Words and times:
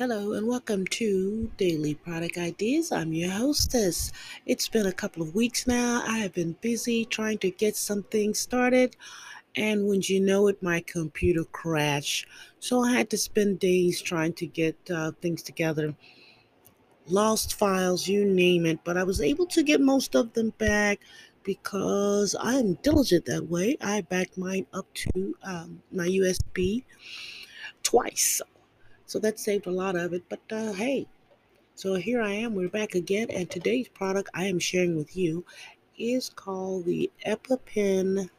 Hello 0.00 0.32
and 0.32 0.46
welcome 0.46 0.86
to 0.86 1.50
Daily 1.58 1.94
Product 1.94 2.38
Ideas. 2.38 2.90
I'm 2.90 3.12
your 3.12 3.32
hostess. 3.32 4.12
It's 4.46 4.66
been 4.66 4.86
a 4.86 4.94
couple 4.94 5.20
of 5.20 5.34
weeks 5.34 5.66
now. 5.66 6.02
I 6.08 6.20
have 6.20 6.32
been 6.32 6.56
busy 6.62 7.04
trying 7.04 7.36
to 7.40 7.50
get 7.50 7.76
some 7.76 8.04
things 8.04 8.38
started, 8.38 8.96
and 9.56 9.86
when 9.86 10.00
you 10.00 10.18
know 10.18 10.48
it, 10.48 10.62
my 10.62 10.80
computer 10.80 11.44
crashed. 11.44 12.26
So 12.60 12.82
I 12.82 12.92
had 12.92 13.10
to 13.10 13.18
spend 13.18 13.58
days 13.58 14.00
trying 14.00 14.32
to 14.40 14.46
get 14.46 14.74
uh, 14.90 15.12
things 15.20 15.42
together. 15.42 15.94
Lost 17.06 17.52
files, 17.52 18.08
you 18.08 18.24
name 18.24 18.64
it, 18.64 18.78
but 18.84 18.96
I 18.96 19.04
was 19.04 19.20
able 19.20 19.44
to 19.48 19.62
get 19.62 19.82
most 19.82 20.14
of 20.14 20.32
them 20.32 20.54
back 20.56 21.00
because 21.42 22.34
I 22.40 22.54
am 22.54 22.78
diligent 22.80 23.26
that 23.26 23.50
way. 23.50 23.76
I 23.82 24.00
backed 24.00 24.38
mine 24.38 24.64
up 24.72 24.86
to 24.94 25.36
um, 25.42 25.82
my 25.92 26.06
USB 26.06 26.84
twice. 27.82 28.40
So 29.10 29.18
that 29.18 29.40
saved 29.40 29.66
a 29.66 29.72
lot 29.72 29.96
of 29.96 30.12
it. 30.12 30.22
But 30.28 30.38
uh, 30.52 30.72
hey, 30.72 31.04
so 31.74 31.94
here 31.96 32.22
I 32.22 32.30
am. 32.30 32.54
We're 32.54 32.68
back 32.68 32.94
again. 32.94 33.26
And 33.30 33.50
today's 33.50 33.88
product 33.88 34.30
I 34.34 34.44
am 34.44 34.60
sharing 34.60 34.96
with 34.96 35.16
you 35.16 35.44
is 35.98 36.28
called 36.28 36.84
the 36.84 37.10
EpiPen 37.26 38.30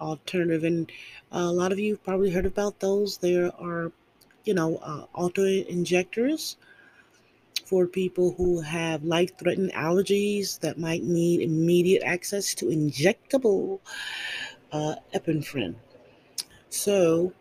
Alternative. 0.00 0.64
And 0.64 0.90
a 1.32 1.52
lot 1.52 1.70
of 1.70 1.78
you 1.78 1.98
probably 1.98 2.30
heard 2.30 2.46
about 2.46 2.80
those. 2.80 3.18
There 3.18 3.52
are, 3.60 3.92
you 4.44 4.54
know, 4.54 4.78
uh, 4.78 5.04
auto 5.12 5.44
injectors 5.44 6.56
for 7.66 7.86
people 7.86 8.32
who 8.38 8.62
have 8.62 9.04
life 9.04 9.36
threatening 9.36 9.70
allergies 9.72 10.58
that 10.60 10.78
might 10.78 11.02
need 11.02 11.42
immediate 11.42 12.02
access 12.06 12.54
to 12.54 12.66
injectable 12.66 13.80
uh, 14.72 14.94
epinephrine. 15.14 15.74
So, 16.70 17.34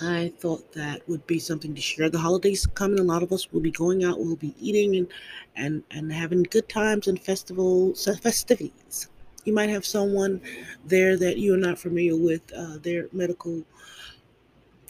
I 0.00 0.32
thought 0.38 0.72
that 0.72 1.08
would 1.08 1.26
be 1.26 1.38
something 1.38 1.74
to 1.74 1.80
share. 1.80 2.10
The 2.10 2.18
holidays 2.18 2.66
coming, 2.66 2.98
a 2.98 3.02
lot 3.02 3.22
of 3.22 3.32
us 3.32 3.52
will 3.52 3.60
be 3.60 3.70
going 3.70 4.04
out, 4.04 4.18
we'll 4.18 4.36
be 4.36 4.54
eating 4.60 4.96
and 4.96 5.08
and 5.56 5.82
and 5.90 6.12
having 6.12 6.42
good 6.44 6.68
times 6.68 7.06
and 7.08 7.20
festival 7.20 7.94
festivities. 7.94 9.08
You 9.44 9.52
might 9.52 9.70
have 9.70 9.84
someone 9.84 10.40
there 10.84 11.16
that 11.18 11.38
you're 11.38 11.56
not 11.58 11.78
familiar 11.78 12.16
with 12.16 12.42
uh, 12.52 12.78
their 12.78 13.08
medical 13.12 13.62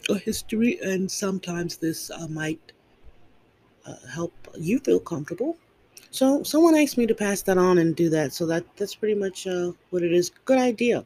uh, 0.09 0.15
history, 0.15 0.79
and 0.81 1.09
sometimes 1.11 1.77
this 1.77 2.09
uh, 2.11 2.27
might 2.27 2.71
uh, 3.85 3.95
help 4.11 4.33
you 4.57 4.79
feel 4.79 4.99
comfortable. 4.99 5.57
So 6.11 6.43
someone 6.43 6.75
asked 6.75 6.97
me 6.97 7.05
to 7.07 7.15
pass 7.15 7.41
that 7.43 7.57
on 7.57 7.77
and 7.77 7.95
do 7.95 8.09
that. 8.09 8.33
So 8.33 8.45
that 8.47 8.65
that's 8.77 8.95
pretty 8.95 9.15
much 9.15 9.47
uh, 9.47 9.71
what 9.89 10.03
it 10.03 10.13
is. 10.13 10.31
Good 10.45 10.57
idea. 10.57 11.05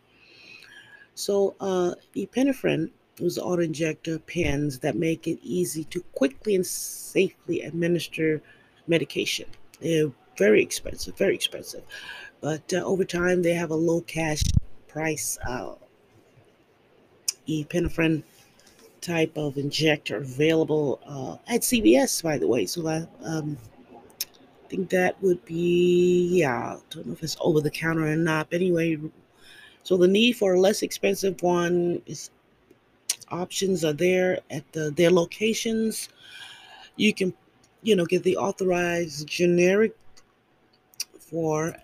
So 1.15 1.55
uh, 1.59 1.95
epinephrine 2.15 2.91
those 3.19 3.37
auto 3.37 3.61
injector 3.61 4.19
pens 4.19 4.79
that 4.79 4.95
make 4.95 5.27
it 5.27 5.39
easy 5.43 5.83
to 5.85 6.01
quickly 6.15 6.55
and 6.55 6.65
safely 6.65 7.61
administer 7.61 8.41
medication. 8.87 9.45
They're 9.81 10.11
very 10.37 10.61
expensive, 10.61 11.17
very 11.17 11.35
expensive. 11.35 11.83
But 12.41 12.73
uh, 12.73 12.77
over 12.77 13.03
time, 13.03 13.41
they 13.41 13.53
have 13.53 13.71
a 13.71 13.75
low 13.75 14.01
cash 14.01 14.41
price 14.87 15.37
uh, 15.47 15.73
epinephrine 17.47 18.23
type 19.01 19.37
of 19.37 19.57
injector 19.57 20.17
available 20.17 20.99
uh, 21.05 21.53
at 21.53 21.61
CVS, 21.61 22.23
by 22.23 22.37
the 22.37 22.47
way. 22.47 22.65
So 22.65 22.87
I 22.87 23.07
um, 23.23 23.57
think 24.69 24.89
that 24.89 25.21
would 25.21 25.43
be, 25.45 26.29
yeah, 26.31 26.75
I 26.75 26.77
don't 26.89 27.07
know 27.07 27.13
if 27.13 27.23
it's 27.23 27.37
over 27.41 27.61
the 27.61 27.71
counter 27.71 28.07
or 28.07 28.15
not. 28.15 28.49
But 28.49 28.57
anyway, 28.57 28.97
so 29.83 29.97
the 29.97 30.07
need 30.07 30.33
for 30.33 30.53
a 30.53 30.59
less 30.59 30.81
expensive 30.81 31.41
one 31.41 32.01
is 32.05 32.29
options 33.31 33.83
are 33.85 33.93
there 33.93 34.39
at 34.49 34.71
the, 34.73 34.91
their 34.91 35.11
locations. 35.11 36.09
You 36.95 37.13
can, 37.13 37.33
you 37.81 37.95
know, 37.95 38.05
get 38.05 38.23
the 38.23 38.37
authorized 38.37 39.27
generic 39.27 39.95
for, 41.19 41.75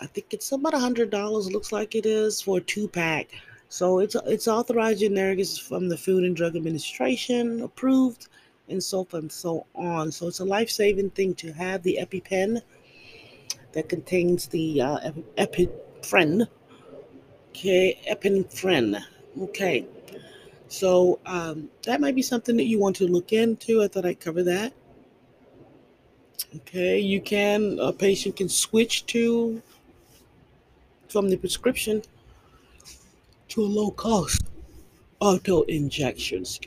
I 0.00 0.06
think 0.06 0.32
it's 0.32 0.52
about 0.52 0.74
a 0.74 0.78
hundred 0.78 1.10
dollars. 1.10 1.50
Looks 1.50 1.72
like 1.72 1.94
it 1.94 2.06
is 2.06 2.40
for 2.40 2.58
a 2.58 2.60
two 2.60 2.88
pack. 2.88 3.30
So 3.68 4.00
it's 4.00 4.14
it's 4.26 4.48
authorized 4.48 5.00
generic 5.00 5.38
is 5.38 5.58
from 5.58 5.88
the 5.88 5.96
Food 5.96 6.24
and 6.24 6.36
Drug 6.36 6.56
Administration, 6.56 7.62
approved, 7.62 8.28
and 8.68 8.84
so 8.84 9.04
forth 9.04 9.22
and 9.22 9.32
so 9.32 9.66
on. 9.74 10.12
So 10.12 10.28
it's 10.28 10.40
a 10.40 10.44
life 10.44 10.68
saving 10.68 11.10
thing 11.10 11.34
to 11.36 11.52
have 11.52 11.82
the 11.82 11.98
EpiPen 12.02 12.60
that 13.72 13.88
contains 13.88 14.48
the 14.48 14.82
uh. 14.82 15.12
Okay, 17.54 17.98
epinephrine. 18.10 19.02
Okay, 19.40 19.86
so 20.72 21.20
um, 21.26 21.68
that 21.84 22.00
might 22.00 22.14
be 22.14 22.22
something 22.22 22.56
that 22.56 22.64
you 22.64 22.78
want 22.78 22.96
to 22.96 23.06
look 23.06 23.32
into. 23.34 23.82
I 23.82 23.88
thought 23.88 24.06
I'd 24.06 24.20
cover 24.20 24.42
that. 24.44 24.72
Okay, 26.56 26.98
you 26.98 27.20
can, 27.20 27.78
a 27.78 27.92
patient 27.92 28.36
can 28.36 28.48
switch 28.48 29.04
to 29.06 29.60
from 31.08 31.28
the 31.28 31.36
prescription 31.36 32.02
to 33.48 33.62
a 33.62 33.66
low 33.66 33.90
cost 33.90 34.44
auto 35.20 35.60
injections. 35.62 36.58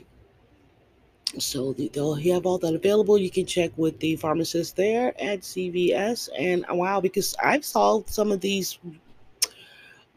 So 1.40 1.72
they'll 1.72 2.14
have 2.14 2.46
all 2.46 2.58
that 2.58 2.74
available. 2.74 3.18
You 3.18 3.30
can 3.30 3.44
check 3.44 3.72
with 3.76 3.98
the 3.98 4.14
pharmacist 4.14 4.76
there 4.76 5.20
at 5.20 5.40
CVS. 5.40 6.28
And 6.38 6.64
wow, 6.70 7.00
because 7.00 7.34
I've 7.42 7.64
solved 7.64 8.08
some 8.08 8.30
of 8.30 8.40
these 8.40 8.78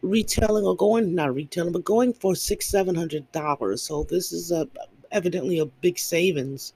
retailing 0.01 0.65
or 0.65 0.75
going 0.75 1.13
not 1.13 1.33
retailing 1.33 1.73
but 1.73 1.83
going 1.83 2.13
for 2.13 2.35
six 2.35 2.67
seven 2.67 2.95
hundred 2.95 3.29
dollars. 3.31 3.81
So 3.81 4.03
this 4.03 4.31
is 4.31 4.51
a 4.51 4.67
evidently 5.11 5.59
a 5.59 5.65
big 5.65 5.97
savings 5.97 6.73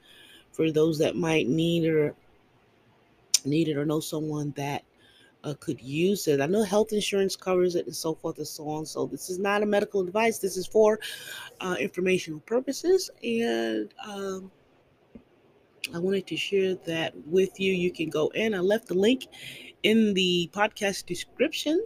for 0.51 0.72
those 0.72 0.97
that 1.00 1.16
might 1.16 1.47
need 1.47 1.85
or 1.85 2.16
need 3.45 3.67
it 3.67 3.78
or 3.78 3.85
know 3.85 4.00
someone 4.00 4.53
that 4.56 4.84
uh, 5.44 5.53
could 5.59 5.81
use 5.81 6.28
it. 6.28 6.39
I 6.39 6.45
know 6.45 6.63
health 6.63 6.94
insurance 6.94 7.35
covers 7.35 7.75
it 7.75 7.85
and 7.85 7.95
so 7.95 8.16
forth 8.16 8.38
and 8.38 8.47
so 8.47 8.69
on. 8.69 8.85
So 8.85 9.06
this 9.06 9.29
is 9.29 9.40
not 9.40 9.61
a 9.61 9.66
medical 9.66 10.01
advice. 10.01 10.40
This 10.40 10.57
is 10.57 10.66
for 10.66 11.00
uh, 11.59 11.75
informational 11.79 12.40
purposes. 12.41 13.09
And 13.23 13.94
um, 14.05 14.51
i 15.94 16.00
wanted 16.00 16.25
to 16.28 16.38
share 16.38 16.75
that 16.75 17.13
with 17.25 17.59
you. 17.59 17.73
You 17.73 17.91
can 17.91 18.09
go 18.09 18.29
in. 18.29 18.55
I 18.55 18.59
left 18.59 18.88
the 18.88 18.94
link 18.94 19.28
in 19.84 20.13
the 20.13 20.50
podcast 20.53 21.05
description 21.05 21.84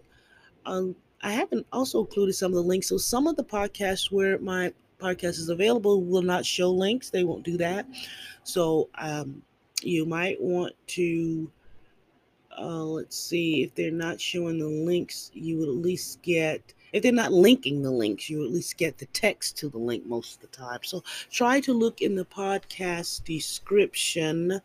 um, 0.66 0.96
I 1.22 1.32
haven't 1.32 1.66
also 1.72 2.00
included 2.00 2.34
some 2.34 2.52
of 2.52 2.56
the 2.56 2.64
links. 2.64 2.88
So 2.88 2.98
some 2.98 3.28
of 3.28 3.36
the 3.36 3.44
podcasts 3.44 4.12
where 4.12 4.38
my 4.40 4.74
podcast 5.00 5.40
is 5.40 5.50
available 5.50 6.02
will 6.02 6.22
not 6.22 6.46
show 6.46 6.72
links. 6.72 7.10
They 7.10 7.24
won't 7.24 7.44
do 7.44 7.58
that. 7.58 7.88
So 8.44 8.90
um, 8.96 9.42
you 9.82 10.06
might 10.06 10.42
want 10.42 10.74
to 10.88 11.52
uh, 12.58 12.84
let's 12.84 13.18
see 13.18 13.64
if 13.64 13.76
they're 13.76 13.92
not 13.92 14.20
showing 14.20 14.58
the 14.58 14.68
links 14.68 15.30
you 15.34 15.58
would 15.58 15.70
at 15.70 15.76
least 15.76 16.22
get 16.22 16.74
if 16.92 17.04
they're 17.04 17.12
not 17.12 17.32
linking 17.32 17.82
the 17.82 17.92
links 17.92 18.30
you 18.30 18.44
at 18.44 18.52
least 18.52 18.78
get 18.78 18.98
the 18.98 19.06
text 19.08 19.58
to 19.58 19.70
the 19.70 19.78
link 19.78 20.06
most 20.06 20.36
of 20.36 20.42
the 20.42 20.58
time 20.58 20.80
so 20.82 21.04
try 21.30 21.60
to 21.60 21.74
look 21.74 22.02
in 22.02 22.16
the 22.16 22.26
podcast 22.26 23.24
description 23.26 24.60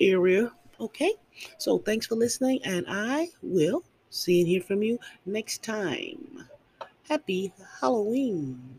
area 0.00 0.52
okay 0.78 1.14
so 1.56 1.78
thanks 1.78 2.06
for 2.06 2.16
listening 2.16 2.60
and 2.64 2.84
i 2.88 3.28
will 3.42 3.82
see 4.10 4.40
and 4.40 4.48
hear 4.48 4.60
from 4.60 4.82
you 4.82 4.98
next 5.24 5.62
time. 5.62 6.48
Happy 7.08 7.52
Halloween. 7.80 8.78